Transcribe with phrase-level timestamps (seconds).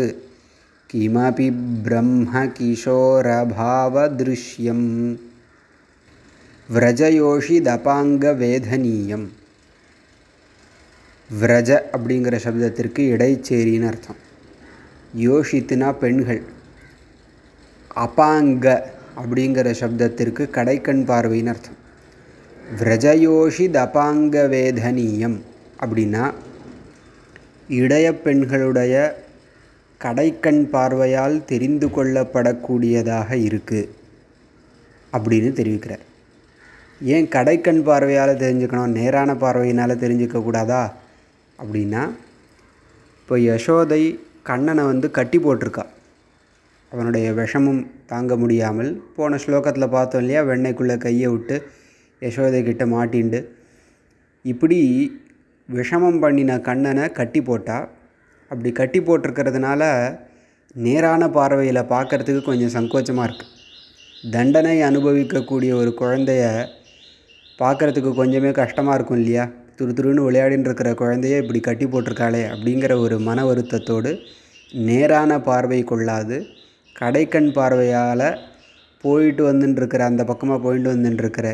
[0.90, 1.48] किमपि
[1.86, 4.86] ब्रह्मकिशोरभावदृश्यम्
[6.71, 9.25] விரஜயோஷிதபாங்கவேதனீயம்
[11.41, 14.15] விரஜ அப்படிங்கிற சப்தத்திற்கு இடைச்சேரின்னு அர்த்தம்.
[15.17, 16.41] யோஷித்துனா பெண்கள்.
[17.95, 18.83] அபாங்க
[19.23, 21.79] அப்படிங்கிற சப்தத்திற்கு கடைக்கண் பார்வைன்னு அர்த்தம்.
[22.79, 25.37] விரஜயோஷித் வேதனீயம்
[25.79, 26.33] அப்படின்னா
[27.67, 29.25] இடைய பெண்களுடைய
[30.01, 33.89] கடைக்கண் பார்வையால் தெரிந்து கொள்ளப்படக்கூடியதாக இருக்குது
[35.13, 36.03] அப்படின்னு தெரிவிக்கிறார்.
[37.11, 40.83] ஏன் கடைக்கண் பார்வையால் தெரிஞ்சுக்கணும் நேரான பார்வையினால் தெரிஞ்சுக்கக்கூடாதா
[41.59, 42.03] அப்படின்னா
[43.19, 43.99] இப்போ யசோதை
[44.49, 45.83] கண்ணனை வந்து கட்டி போட்டிருக்கா.
[46.91, 51.55] அவனுடைய விஷமும் தாங்க முடியாமல் போன ஸ்லோகத்தில் பார்த்தோம் இல்லையா வெண்ணெய்க்குள்ளே கையை விட்டு
[52.21, 53.39] யசோதை கிட்ட மாட்டிண்டு
[54.45, 54.79] இப்படி
[55.69, 57.77] விஷமம் பண்ணின கண்ணனை கட்டி போட்டா.
[58.51, 59.81] அப்படி கட்டி போட்டிருக்கிறதுனால
[60.75, 63.51] நேரான பார்வையில் பார்க்குறதுக்கு கொஞ்சம் சங்கோச்சமாக இருக்குது
[64.31, 66.43] தண்டனை அனுபவிக்கக்கூடிய ஒரு குழந்தைய
[67.59, 69.43] பார்க்குறதுக்கு கொஞ்சமே கஷ்டமாக இருக்கும் இல்லையா?
[69.77, 74.11] துரு துருன்னு விளையாடின்னு இருக்கிற குழந்தைய இப்படி கட்டி போட்டிருக்காளே அப்படிங்கிற ஒரு மன வருத்தத்தோடு
[74.87, 76.37] நேரான பார்வை கொள்ளாது.
[76.99, 78.27] கடைக்கண் பார்வையால்
[79.03, 81.47] போயிட்டு வந்துட்டுருக்கிற அந்த பக்கமாக போயிட்டு வந்துட்டுருக்கிற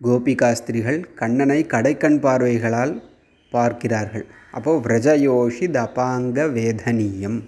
[0.00, 2.94] கோபிகாஸ்திரிகள் கண்ணனை கடைக்கண் பார்வைகளால்
[3.52, 4.26] பார்க்கிறார்கள்.
[4.50, 7.38] அப்போது விரஜயோஷி தபாங்க வேதனீயம்.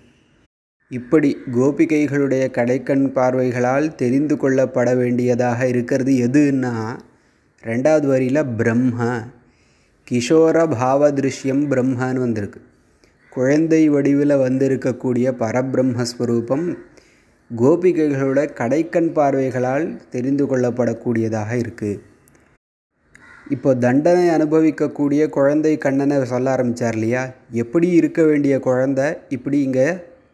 [0.91, 6.75] இப்படி கோபிகைகளுடைய கடைக்கண் பார்வைகளால் தெரிந்து கொள்ளப்பட வேண்டியதாக இருக்கிறது எதுன்னா
[7.69, 8.97] ரெண்டாவது வரியில் பிரம்ம
[10.07, 11.11] கிஷோர பாவ
[11.71, 12.61] பிரம்மான்னு வந்திருக்கு.
[13.33, 16.67] குழந்தை வடிவில் வந்திருக்கக்கூடிய பரபிரம்மஸ்வரூபம்
[17.51, 22.03] கோபிகைகளோட கடைக்கண் பார்வைகளால் தெரிந்து கொள்ளப்படக்கூடியதாக இருக்குது
[23.51, 27.25] இப்போ தண்டனை அனுபவிக்கக்கூடிய குழந்தை கண்ணனை சொல்ல ஆரம்பித்தார் இல்லையா?
[27.63, 29.89] எப்படி இருக்க வேண்டிய குழந்தை இப்படி இங்கே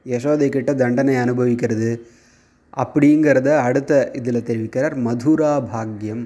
[0.07, 1.91] யசோதை கிட்ட தண்டனை அனுபவிக்கிறது
[2.77, 4.97] அப்படிங்கிறத அடுத்த இதில் தெரிவிக்கிறார்.
[5.07, 6.23] மதுரா பாக்யம்.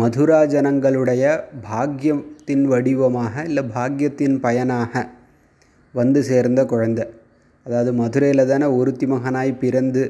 [0.00, 1.22] மதுரா ஜனங்களுடைய
[1.70, 5.02] பாக்கியத்தின் வடிவமாக இல்லை பாக்கியத்தின் பயனாக
[5.94, 7.04] வந்து சேர்ந்த குழந்தை.
[7.66, 10.02] அதாவது மதுரையில் தானே ஒருத்தி மகனாய் பிறந்து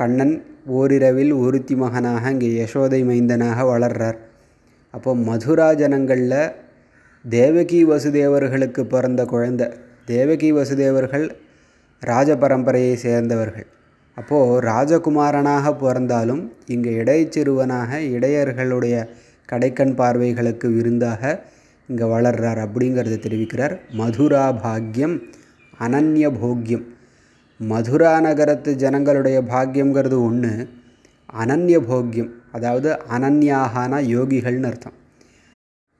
[0.00, 0.34] கண்ணன்
[0.78, 4.18] ஓரிரவில் ஒருத்தி மகனாக இங்கே யசோதை மைந்தனாக வளர்றார்.
[4.94, 6.38] அப்போ மதுரா ஜனங்களில்
[7.24, 9.68] தேவகி வசுதேவர்களுக்கு பிறந்த குழந்தை.
[10.04, 11.26] தேவகி வசுதேவர்கள்
[12.02, 13.66] ராஜ பரம்பரையை சேர்ந்தவர்கள்.
[14.16, 18.96] அப்போது ராஜகுமாரனாக பிறந்தாலும் இங்கே இடைச்சிறுவனாக இடையர்களுடைய
[19.48, 21.22] கடைக்கண் பார்வைகளுக்கு விருந்தாக
[21.88, 23.74] இங்கே வளர்றார் அப்படிங்கிறத தெரிவிக்கிறார்.
[23.92, 25.16] மதுரா பாக்யம்
[25.78, 26.84] அனன்ய போக்கியம்
[27.60, 30.52] மதுரா நகரத்து ஜனங்களுடைய பாக்கியங்கிறது ஒன்று
[31.42, 34.96] அனன்ய போக்கியம் அதாவது அனன்யாகான யோகிகள்னு அர்த்தம்.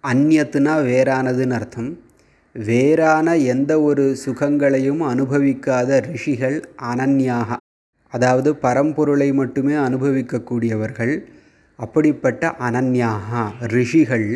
[0.04, 1.90] அந்நியத்துனா வேறானதுன்னு அர்த்தம்.
[2.54, 6.58] வேறான எந்த ஒரு சுகங்களையும் அனுபவிக்காத ரிஷிகள்
[6.90, 7.58] அனன்யாக
[8.12, 11.14] அதாவது பரம்பொருளை மட்டுமே அனுபவிக்கக்கூடியவர்கள்
[11.78, 13.42] அப்படிப்பட்ட அனன்யாகா
[13.74, 14.28] ரிஷிகள்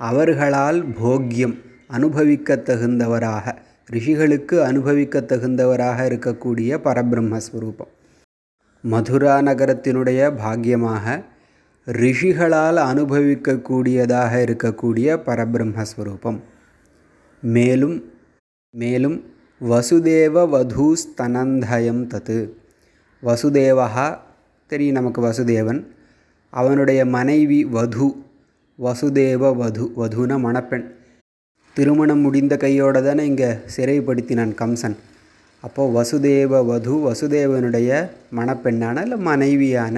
[0.00, 1.56] அவர்களால் போக்கியம்
[1.96, 3.54] அனுபவிக்க தகுந்தவராக
[3.90, 7.90] ரிஷிகளுக்கு அனுபவிக்க தகுந்தவராக இருக்கக்கூடிய பரபிரம்மஸ்வரூபம்.
[8.84, 11.06] மதுரா நகரத்தினுடைய பாக்கியமாக
[11.86, 16.38] ரிஷிகளால் அனுபவிக்கக்கூடியதாக இருக்கக்கூடிய பரபிரம்மஸ்வரூபம்.
[17.42, 17.96] மேலும்
[18.74, 19.16] மேலும்
[19.60, 22.38] வசுதேவ வதூஸ்தனந்தயம் தத்து
[23.22, 23.86] வசுதேவா
[24.70, 25.80] தெரியும் நமக்கு வசுதேவன்.
[26.52, 28.06] அவனுடைய மனைவி வது
[28.78, 30.84] வசுதேவ வது வதுனா மணப்பெண்.
[31.76, 34.96] திருமணம் முடிந்த கையோடு தானே இங்கே சிறைப்படுத்தினான் கம்சன்.
[35.62, 37.90] அப்போது வசுதேவ வது வசுதேவனுடைய
[38.38, 39.96] மணப்பெண்ணான இல்லை மனைவியான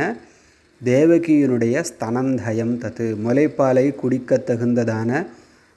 [0.81, 5.11] தேவகியினுடைய ஸ்தனந்தயம் தத்து முலைப்பாலை குடிக்க தகுந்ததான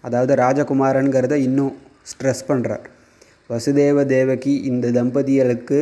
[0.03, 1.73] அதாவது ராஜகுமாரனுங்கிறத இன்னும்
[2.11, 2.87] ஸ்ட்ரெஸ் பண்ணுறார்
[3.49, 5.79] வசுதேவ தேவகி இந்த தம்பதிகளுக்கு